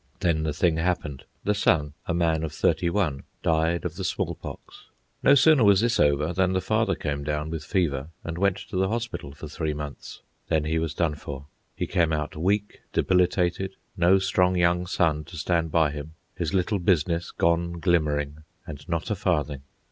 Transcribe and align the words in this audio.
Then 0.21 0.41
the 0.41 0.51
thing 0.51 0.77
happened. 0.77 1.25
The 1.43 1.53
son, 1.53 1.93
a 2.07 2.13
man 2.15 2.41
of 2.41 2.51
thirty 2.53 2.89
one, 2.89 3.21
died 3.43 3.85
of 3.85 3.97
the 3.97 4.03
smallpox. 4.03 4.85
No 5.21 5.35
sooner 5.35 5.63
was 5.63 5.79
this 5.81 5.99
over 5.99 6.33
than 6.33 6.53
the 6.53 6.59
father 6.59 6.95
came 6.95 7.23
down 7.23 7.51
with 7.51 7.63
fever 7.63 8.07
and 8.23 8.39
went 8.39 8.57
to 8.57 8.77
the 8.77 8.87
hospital 8.87 9.31
for 9.35 9.47
three 9.47 9.75
months. 9.75 10.21
Then 10.47 10.63
he 10.63 10.79
was 10.79 10.95
done 10.95 11.13
for. 11.13 11.45
He 11.75 11.85
came 11.85 12.11
out 12.11 12.35
weak, 12.35 12.81
debilitated, 12.93 13.75
no 13.95 14.17
strong 14.17 14.55
young 14.55 14.87
son 14.87 15.23
to 15.25 15.37
stand 15.37 15.69
by 15.69 15.91
him, 15.91 16.15
his 16.35 16.51
little 16.51 16.79
business 16.79 17.29
gone 17.29 17.73
glimmering, 17.73 18.37
and 18.65 18.89
not 18.89 19.11
a 19.11 19.15
farthing. 19.15 19.61